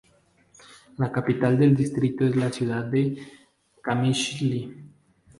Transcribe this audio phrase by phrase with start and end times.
[0.97, 3.19] La capital del distrito es la ciudad de
[3.83, 4.75] Qamishli.